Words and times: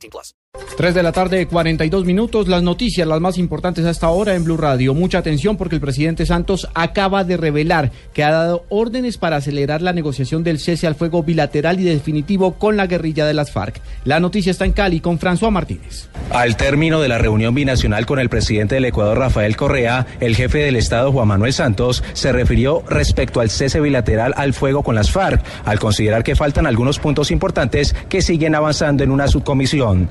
18 0.00 0.10
plus. 0.10 0.34
3 0.80 0.94
de 0.94 1.02
la 1.02 1.12
tarde, 1.12 1.46
42 1.46 2.06
minutos. 2.06 2.48
Las 2.48 2.62
noticias, 2.62 3.06
las 3.06 3.20
más 3.20 3.36
importantes 3.36 3.84
hasta 3.84 4.06
ahora 4.06 4.34
en 4.34 4.44
Blue 4.44 4.56
Radio. 4.56 4.94
Mucha 4.94 5.18
atención 5.18 5.58
porque 5.58 5.74
el 5.74 5.82
presidente 5.82 6.24
Santos 6.24 6.66
acaba 6.72 7.22
de 7.22 7.36
revelar 7.36 7.92
que 8.14 8.24
ha 8.24 8.30
dado 8.30 8.64
órdenes 8.70 9.18
para 9.18 9.36
acelerar 9.36 9.82
la 9.82 9.92
negociación 9.92 10.42
del 10.42 10.58
cese 10.58 10.86
al 10.86 10.94
fuego 10.94 11.22
bilateral 11.22 11.78
y 11.80 11.84
definitivo 11.84 12.54
con 12.54 12.78
la 12.78 12.86
guerrilla 12.86 13.26
de 13.26 13.34
las 13.34 13.50
FARC. 13.50 13.78
La 14.04 14.20
noticia 14.20 14.52
está 14.52 14.64
en 14.64 14.72
Cali 14.72 15.00
con 15.00 15.18
François 15.18 15.50
Martínez. 15.50 16.08
Al 16.30 16.56
término 16.56 17.02
de 17.02 17.08
la 17.08 17.18
reunión 17.18 17.54
binacional 17.54 18.06
con 18.06 18.18
el 18.18 18.30
presidente 18.30 18.76
del 18.76 18.86
Ecuador, 18.86 19.18
Rafael 19.18 19.58
Correa, 19.58 20.06
el 20.20 20.34
jefe 20.34 20.60
del 20.60 20.76
Estado, 20.76 21.12
Juan 21.12 21.28
Manuel 21.28 21.52
Santos, 21.52 22.02
se 22.14 22.32
refirió 22.32 22.82
respecto 22.88 23.40
al 23.40 23.50
cese 23.50 23.80
bilateral 23.80 24.32
al 24.34 24.54
fuego 24.54 24.82
con 24.82 24.94
las 24.94 25.10
FARC, 25.10 25.44
al 25.66 25.78
considerar 25.78 26.24
que 26.24 26.36
faltan 26.36 26.66
algunos 26.66 26.98
puntos 26.98 27.30
importantes 27.30 27.94
que 28.08 28.22
siguen 28.22 28.54
avanzando 28.54 29.04
en 29.04 29.10
una 29.10 29.28
subcomisión. 29.28 30.08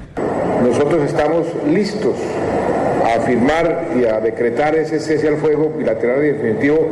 Nosotros 0.63 1.05
estamos 1.05 1.47
listos 1.67 2.15
a 3.05 3.21
firmar 3.21 3.87
y 3.99 4.05
a 4.05 4.19
decretar 4.19 4.75
ese 4.75 4.99
cese 4.99 5.27
al 5.27 5.37
fuego 5.37 5.69
bilateral 5.77 6.23
y 6.23 6.27
definitivo 6.29 6.89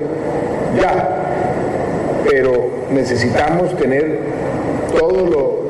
ya, 0.81 2.23
pero 2.29 2.69
necesitamos 2.91 3.75
tener 3.77 4.19
todo 4.97 5.25
lo, 5.25 5.66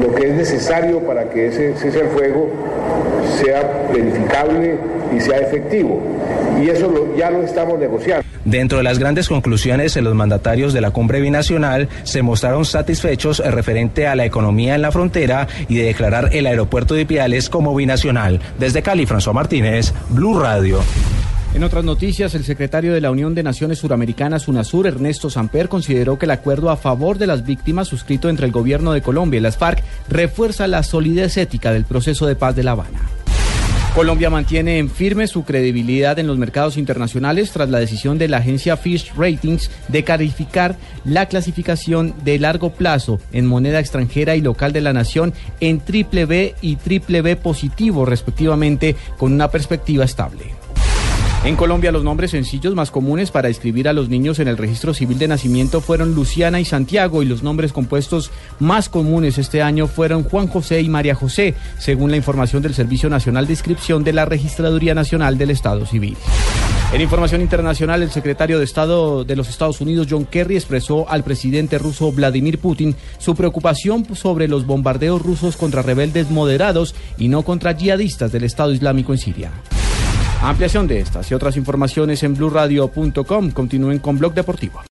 lo 0.00 0.14
que 0.14 0.28
es 0.28 0.34
necesario 0.34 1.00
para 1.00 1.28
que 1.30 1.48
ese 1.48 1.74
cese 1.76 2.00
al 2.00 2.08
fuego 2.08 2.50
sea 3.40 3.88
verificable 3.92 4.78
y 5.14 5.20
sea 5.20 5.38
efectivo. 5.38 6.00
Y 6.62 6.68
eso 6.68 7.14
ya 7.16 7.30
lo 7.30 7.42
estamos 7.42 7.78
negociando. 7.78 8.24
Dentro 8.44 8.78
de 8.78 8.84
las 8.84 8.98
grandes 8.98 9.28
conclusiones, 9.28 9.96
los 9.96 10.14
mandatarios 10.14 10.72
de 10.72 10.80
la 10.80 10.90
cumbre 10.90 11.20
binacional 11.20 11.88
se 12.04 12.22
mostraron 12.22 12.64
satisfechos 12.64 13.40
referente 13.40 14.06
a 14.06 14.14
la 14.14 14.24
economía 14.24 14.74
en 14.74 14.82
la 14.82 14.92
frontera 14.92 15.46
y 15.68 15.76
de 15.76 15.84
declarar 15.84 16.30
el 16.32 16.46
aeropuerto 16.46 16.94
de 16.94 17.04
Piales 17.04 17.50
como 17.50 17.74
binacional. 17.74 18.40
Desde 18.58 18.82
Cali, 18.82 19.06
François 19.06 19.34
Martínez, 19.34 19.92
Blue 20.08 20.38
Radio. 20.38 20.80
En 21.54 21.64
otras 21.64 21.82
noticias, 21.82 22.34
el 22.34 22.44
secretario 22.44 22.92
de 22.92 23.00
la 23.00 23.10
Unión 23.10 23.34
de 23.34 23.42
Naciones 23.42 23.78
Suramericanas, 23.78 24.48
UNASUR, 24.48 24.86
Ernesto 24.86 25.30
Samper, 25.30 25.68
consideró 25.68 26.18
que 26.18 26.26
el 26.26 26.30
acuerdo 26.30 26.70
a 26.70 26.76
favor 26.76 27.18
de 27.18 27.26
las 27.26 27.44
víctimas 27.44 27.88
suscrito 27.88 28.28
entre 28.28 28.46
el 28.46 28.52
gobierno 28.52 28.92
de 28.92 29.02
Colombia 29.02 29.38
y 29.38 29.40
las 29.40 29.56
FARC 29.56 29.82
refuerza 30.08 30.68
la 30.68 30.82
solidez 30.82 31.36
ética 31.36 31.72
del 31.72 31.84
proceso 31.84 32.26
de 32.26 32.36
paz 32.36 32.54
de 32.54 32.62
La 32.62 32.72
Habana. 32.72 33.00
Colombia 33.94 34.30
mantiene 34.30 34.78
en 34.78 34.90
firme 34.90 35.26
su 35.26 35.42
credibilidad 35.44 36.18
en 36.20 36.28
los 36.28 36.38
mercados 36.38 36.76
internacionales 36.76 37.50
tras 37.50 37.68
la 37.68 37.80
decisión 37.80 38.18
de 38.18 38.28
la 38.28 38.36
agencia 38.36 38.76
Fitch 38.76 39.12
Ratings 39.16 39.70
de 39.88 40.04
calificar 40.04 40.76
la 41.04 41.26
clasificación 41.26 42.14
de 42.22 42.38
largo 42.38 42.70
plazo 42.70 43.18
en 43.32 43.46
moneda 43.46 43.80
extranjera 43.80 44.36
y 44.36 44.40
local 44.42 44.72
de 44.72 44.82
la 44.82 44.92
nación 44.92 45.34
en 45.58 45.80
triple 45.80 46.26
B 46.26 46.54
y 46.60 46.76
triple 46.76 47.22
B 47.22 47.34
positivo 47.34 48.04
respectivamente 48.04 48.94
con 49.16 49.32
una 49.32 49.50
perspectiva 49.50 50.04
estable. 50.04 50.57
En 51.44 51.54
Colombia 51.54 51.92
los 51.92 52.02
nombres 52.02 52.32
sencillos 52.32 52.74
más 52.74 52.90
comunes 52.90 53.30
para 53.30 53.48
inscribir 53.48 53.88
a 53.88 53.92
los 53.92 54.08
niños 54.08 54.40
en 54.40 54.48
el 54.48 54.58
registro 54.58 54.92
civil 54.92 55.18
de 55.18 55.28
nacimiento 55.28 55.80
fueron 55.80 56.14
Luciana 56.14 56.60
y 56.60 56.64
Santiago 56.64 57.22
y 57.22 57.26
los 57.26 57.44
nombres 57.44 57.72
compuestos 57.72 58.32
más 58.58 58.88
comunes 58.88 59.38
este 59.38 59.62
año 59.62 59.86
fueron 59.86 60.24
Juan 60.24 60.48
José 60.48 60.80
y 60.82 60.88
María 60.88 61.14
José, 61.14 61.54
según 61.78 62.10
la 62.10 62.16
información 62.16 62.60
del 62.62 62.74
Servicio 62.74 63.08
Nacional 63.08 63.46
de 63.46 63.52
Inscripción 63.52 64.02
de 64.02 64.12
la 64.12 64.24
Registraduría 64.24 64.94
Nacional 64.94 65.38
del 65.38 65.50
Estado 65.50 65.86
Civil. 65.86 66.16
En 66.92 67.00
información 67.00 67.40
internacional, 67.40 68.02
el 68.02 68.10
secretario 68.10 68.58
de 68.58 68.64
Estado 68.64 69.24
de 69.24 69.36
los 69.36 69.48
Estados 69.48 69.80
Unidos, 69.80 70.08
John 70.10 70.24
Kerry, 70.24 70.56
expresó 70.56 71.08
al 71.08 71.22
presidente 71.22 71.78
ruso 71.78 72.10
Vladimir 72.10 72.58
Putin 72.58 72.96
su 73.18 73.36
preocupación 73.36 74.06
sobre 74.16 74.48
los 74.48 74.66
bombardeos 74.66 75.22
rusos 75.22 75.56
contra 75.56 75.82
rebeldes 75.82 76.30
moderados 76.30 76.94
y 77.16 77.28
no 77.28 77.42
contra 77.42 77.72
yihadistas 77.72 78.32
del 78.32 78.44
Estado 78.44 78.72
Islámico 78.72 79.12
en 79.12 79.18
Siria. 79.18 79.52
Ampliación 80.42 80.86
de 80.86 81.00
estas 81.00 81.30
y 81.30 81.34
otras 81.34 81.56
informaciones 81.56 82.22
en 82.22 82.34
blurradio.com. 82.34 83.50
Continúen 83.50 83.98
con 83.98 84.18
Blog 84.18 84.34
Deportivo. 84.34 84.80